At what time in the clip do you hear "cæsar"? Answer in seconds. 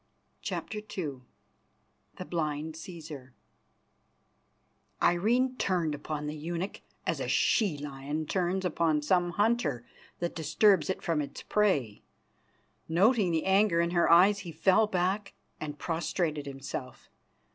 2.73-3.33